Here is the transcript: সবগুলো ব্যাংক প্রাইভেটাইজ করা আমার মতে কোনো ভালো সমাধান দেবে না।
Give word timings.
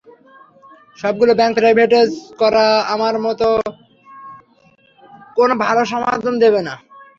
সবগুলো 0.97 1.31
ব্যাংক 1.39 1.53
প্রাইভেটাইজ 1.59 2.11
করা 2.41 2.65
আমার 2.93 3.15
মতে 3.25 3.49
কোনো 5.37 5.53
ভালো 5.63 5.81
সমাধান 5.93 6.35
দেবে 6.43 6.61
না। 6.67 6.73